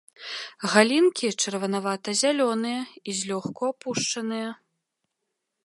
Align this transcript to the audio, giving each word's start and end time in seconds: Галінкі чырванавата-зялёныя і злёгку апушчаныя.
Галінкі 0.75 1.27
чырванавата-зялёныя 1.43 2.81
і 3.13 3.17
злёгку 3.21 3.61
апушчаныя. 3.75 4.49